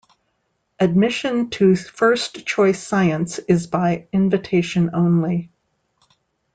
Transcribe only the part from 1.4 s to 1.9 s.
to